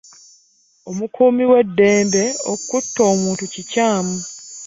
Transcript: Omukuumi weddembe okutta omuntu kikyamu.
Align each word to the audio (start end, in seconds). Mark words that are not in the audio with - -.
Omukuumi 0.89 1.43
weddembe 1.51 2.25
okutta 2.51 3.01
omuntu 3.13 3.43
kikyamu. 3.53 4.17